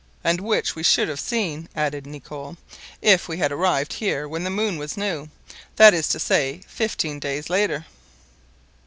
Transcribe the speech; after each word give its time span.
"And 0.23 0.41
which 0.41 0.73
we 0.75 0.81
should 0.81 1.09
have 1.09 1.19
seen," 1.19 1.69
added 1.75 2.07
Nicholl, 2.07 2.57
"if 3.03 3.27
we 3.27 3.37
had 3.37 3.51
arrived 3.51 3.93
here 3.93 4.27
when 4.27 4.43
the 4.43 4.49
moon 4.49 4.79
was 4.79 4.97
new, 4.97 5.29
that 5.75 5.93
is 5.93 6.07
to 6.07 6.19
say 6.19 6.61
fifteen 6.65 7.19
days 7.19 7.51
later." 7.51 7.85